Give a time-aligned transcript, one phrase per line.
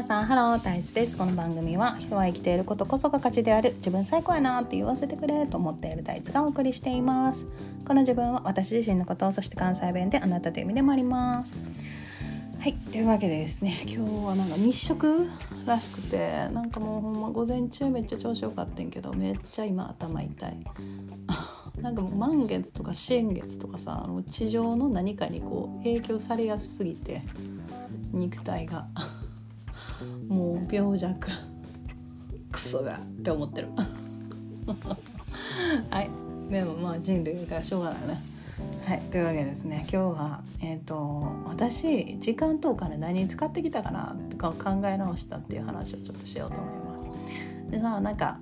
[0.00, 1.18] 皆さんハロータイツです。
[1.18, 7.46] この番組は人は生きていることこそが価値である自分最高やなって言わせてくれと思っているタイツがお送りしています。
[7.86, 11.54] この自分は私自身のことそして関西弁であなたという意味でもあります。
[12.60, 15.28] はいというわけでですね今日はなんか日食
[15.66, 20.64] らしくてなんかもうほんま午前中めっちゃ調子よかったんけどめっちゃ今頭痛い。
[21.82, 27.20] なんかもう満月とか新月とかさもう地上の何かにこう影響されやすすぎて
[28.14, 28.86] 肉体が。
[30.30, 31.28] もう病弱。
[32.52, 33.68] クソがって思ってる。
[35.90, 36.08] はい。
[36.50, 38.22] でもまあ人類からしょうがないね
[38.86, 39.00] はい。
[39.10, 39.84] というわけですね。
[39.90, 46.78] 今日はえっ、ー、と私時間とお金何に使ってきたかなとか考え直したっていう話をちょっとしようと思いま
[47.66, 47.72] す。
[47.72, 48.38] でさなんか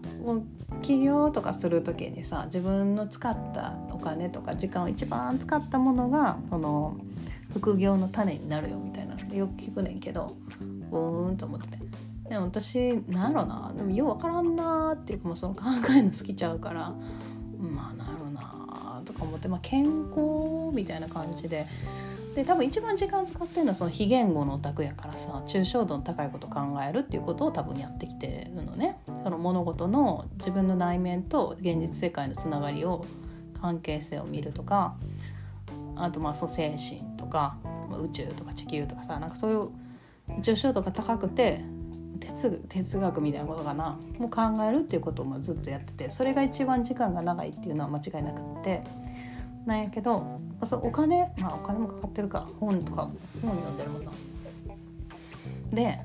[0.82, 6.98] 起業とかする時にさ自分の使ったお金とか時間を一番使ったものがその
[7.54, 10.36] 副業の種になるよみたいなよく聞くねんけど
[10.90, 11.77] うーんと思って。
[12.28, 13.72] でも私なんやろな。
[13.74, 15.62] でもよう分からんなーっていうかもうその考
[15.96, 16.92] えの好きちゃうから
[17.58, 21.66] まあなんやろなとか思って、まあ、健康みたいな感じで。
[22.34, 29.00] で多分一番時間使ってるのはその非言語のオタクやからさ抽象度の高いこと考えるっていうことを多分やってきてるのね。
[29.24, 33.04] その物事の自分の内面と現実世界のつながりを
[33.60, 34.94] 関係性を見るとか
[35.96, 37.56] あとまあそう精神とか
[38.04, 39.70] 宇宙とか地球とかさなんかそういう
[40.40, 41.64] 抽象度が高くて
[42.20, 43.98] 哲哲学みたいなことかな。
[44.18, 48.82] もう考えるっていうことをずっとやっててそれが一番時間が長いっていうのは間違いなくって。
[49.66, 52.48] なんやけどそうお金まあお金もかかってるか。
[52.58, 53.10] 本とか
[53.42, 54.10] 本読んでるもんな。
[55.72, 56.00] で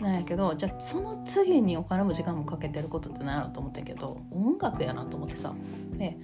[0.00, 5.52] なんやけどじゃあその次にお金も時間もかけてることって何やろと思ったけど音楽やなと思ってさ。
[5.98, 6.16] で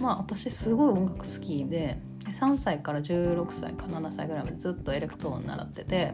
[0.00, 6.12] まあ私すごい音楽好きで3歳から16歳か7歳ぐらいまでずっとエレクトーン習ってて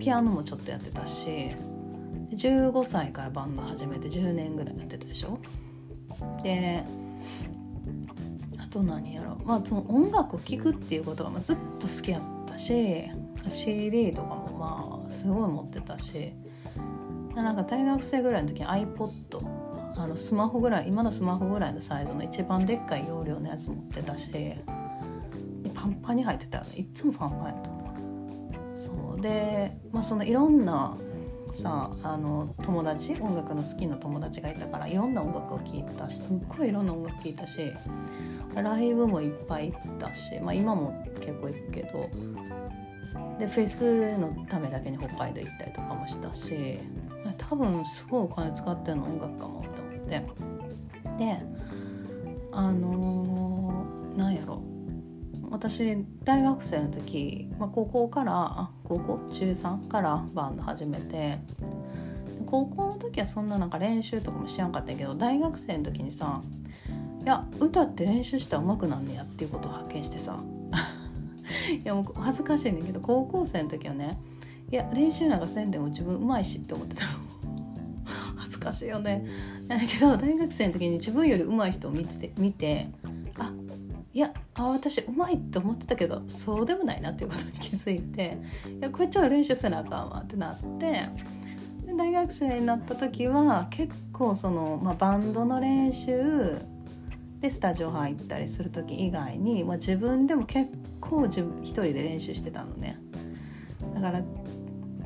[0.00, 1.54] ピアノもちょっとやってたし
[2.32, 5.38] 15歳からバンド始めて10年ぐらいやってたでしょ？
[6.42, 6.82] で
[8.58, 9.36] あと何やろ？
[9.44, 13.10] まあその音楽を聴くっていうことがずっと好きやったし
[13.48, 16.32] CD とかもまあすごい持ってたし
[17.34, 19.12] なんか大学生ぐらいの時に iPod
[19.96, 24.30] あのスマホぐらい今のスマホぐらいのサイズの一番でっかい容量のやつ持ってたし
[25.74, 27.79] パンパンに入ってたいっつもパンパンやった。
[28.86, 29.20] そう。
[29.20, 30.96] で、まあ、そのいろんな
[31.52, 37.72] さあの友達音楽の好きな友達がいたからいろんな音楽を聴いたしすっごいいろんな音楽聴いたし
[38.54, 42.08] ライブもいっぱい行ったし、まあ、今も結構行くけど
[43.38, 46.78] でフェスのためだけに北海道行ったりとかもしたし
[47.38, 50.38] 多分すごいお金使ってるの音楽かもって思っ
[51.18, 51.24] て。
[51.24, 51.38] で
[52.52, 54.60] あのー、なんやろ。
[55.50, 61.38] 私大学生の時、まあ、高校から高校中3からバンド始めて
[62.46, 66.42] 高校の時はそんななんか練習とかもしやんかったけど大学生の時にさ
[67.22, 70.42] いや歌って練習したら上手くなんねやっていうことを発見してさ。
[71.70, 74.18] いやもう恥ずかしいねんけど高校生の時はね
[74.70, 77.10] いや練習なんかせんでも自分うまいしって思ってたの。
[78.36, 79.26] 恥ずかしいよね。
[79.68, 82.88] だけど大学生の時に自分より上手い人を見て見て
[84.12, 88.38] いやあ私うまいって思ってたけどそうでもないなっていうことに気づいて
[88.68, 91.08] いやこれちょっと練習せなあかんわってなって
[91.86, 96.58] で大学生になった時は結構その、まあ、バンドの練習
[97.40, 102.98] でスタジオ入ったりする時以外に、まあ、自分でも結構自分一人で練習してたのね。
[103.94, 104.22] だから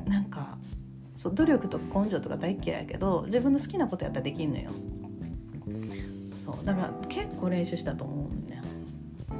[0.05, 0.57] なんか
[1.15, 4.71] そう努力と根性とか大嫌いやけど自分の好きなことやったらできんのよ。
[6.37, 8.61] そうだから結構練習したと思うんね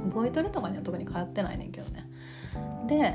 [0.06, 2.08] ボイトレとかには特に通ってないねんけどね。
[2.86, 3.12] で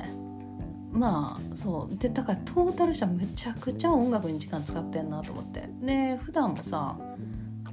[0.91, 1.97] まあそう。
[1.97, 5.69] でだからトータルしたらめちゃくちゃ音楽に時間使ってんなと思って。
[5.81, 6.97] で普段もさ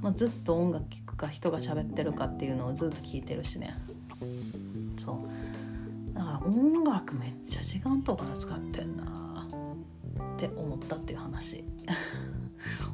[0.01, 3.73] まあ、ずっと音楽聴くか人が喋ってるかっていうのをずっと聞いてるしね。
[4.97, 5.13] そ
[6.13, 6.15] う。
[6.17, 9.47] だから音楽めっちゃ時間とか使ってんな
[10.35, 11.63] って思ったっていう話。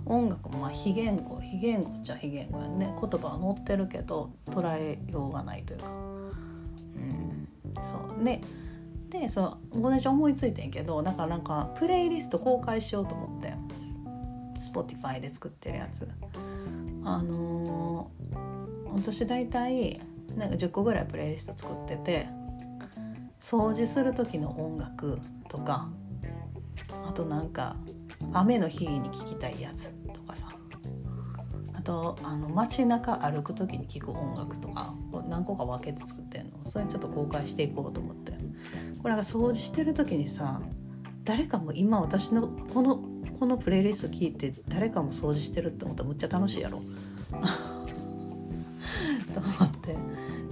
[0.06, 2.94] 音楽もまあ非言語非言語っちゃ非言語やね。
[3.00, 5.88] 言葉は載ってるけど捉えようがないというか。
[5.88, 7.48] うん。
[7.82, 8.42] そうね。
[9.10, 13.54] でそう午前中思いついてんけどだからなんかプレイリスト公開しようと思って
[14.60, 16.08] Spotify で作ってるやつ。
[17.08, 20.02] あのー、私大体
[20.36, 22.28] なんか10個ぐらいプレイリスト作ってて
[23.40, 25.88] 掃除する時の音楽とか
[27.08, 27.76] あとなんか
[28.34, 30.48] 雨の日に聴きたいやつとかさ。
[31.74, 34.96] あとあの街中歩く時に聴く音楽とか
[35.30, 36.52] 何個か分けて作ってんの。
[36.64, 38.34] それちょっと公開していこうと思って。
[39.02, 40.62] これが掃除してる時にさ
[41.24, 43.04] 誰かも今私のこの
[43.40, 46.82] このプレイリスト聞いて誰かも掃除してるって思ったらむっちゃ楽しいやろ。
[49.34, 49.96] と思って。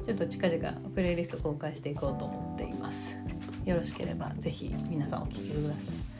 [0.05, 3.15] ちょっと近々プレイリスト公開していこうと思っています。
[3.65, 6.12] よろしければぜひ皆さんお聞きください。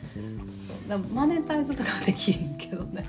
[0.88, 2.56] だマネタイズとかできへん。
[2.56, 3.04] けどね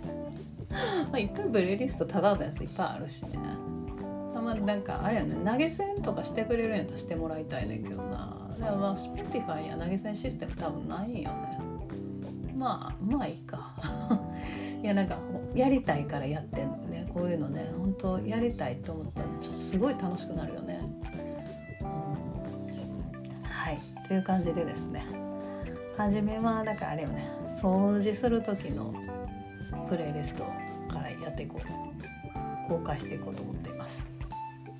[1.11, 3.37] まあいっぱいプレイリストただのやついっぱいあるしね
[4.33, 4.81] まあなん。
[4.81, 6.77] かあれやね投げ銭とかしてくれるん。
[6.77, 7.83] やったらしてもらいたいねん。
[7.83, 11.59] けどなでもまあ Spotify や投げ銭システム多分ないよね
[12.57, 13.73] まあまあいいか
[14.81, 15.07] いやなん。
[15.07, 15.17] か
[15.53, 16.67] やりたいからやってん。
[16.69, 20.79] のねこういうのね本当やりたいと思ったらちょっとすごい楽しくなるよね、
[23.43, 25.05] はいという感じでですね
[25.97, 28.93] 初めはだからあれよね掃除する時の
[29.89, 30.53] プレイリストか
[31.01, 31.67] らやっていこう
[32.67, 34.07] 公開していこうと思っています。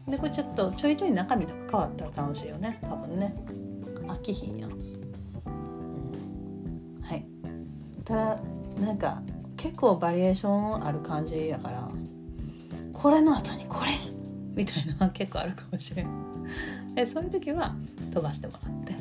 [0.07, 3.35] でこれちょっとちょいちょい中身とか変わったら楽しいよね多分ね。
[4.07, 4.79] 飽きひんやん、うん、
[7.01, 7.25] はい。
[8.03, 8.39] ただ
[8.79, 9.21] なんか
[9.57, 11.89] 結構バリエーションある感じやから
[12.93, 13.91] これの後にこれ
[14.53, 16.07] みたいなのは結構あるかもしれん。
[16.93, 17.75] でそういう時は
[18.11, 18.93] 飛ばしてもらって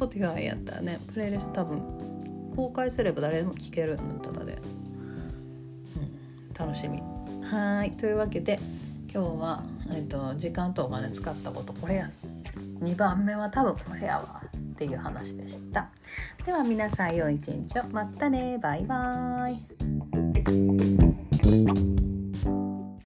[0.00, 1.82] Spotify やったらねプレイリスト多分
[2.56, 7.00] 公開すれば誰でも聴けるのただで、うん、楽しみ。
[7.44, 8.58] はいというわけで
[9.12, 12.10] 今日は、えーと、時間とお金使ったことこれや。
[12.80, 14.42] 2番目は多分これやわ。
[14.44, 15.90] っていう話でした。
[16.46, 17.84] では皆さん良い一日を。
[17.90, 18.56] またね。
[18.58, 19.54] バイバー
[21.96, 21.99] イ。